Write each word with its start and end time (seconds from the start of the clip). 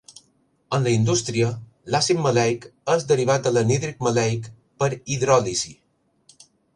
En 0.75 0.85
la 0.87 0.91
indústria, 0.99 1.49
l'àcid 1.95 2.23
maleic 2.23 2.65
és 2.93 3.05
derivat 3.11 3.45
de 3.49 3.51
l'anhídrid 3.57 4.01
maleic 4.07 4.49
per 4.81 4.89
hidròlisi. 4.97 5.75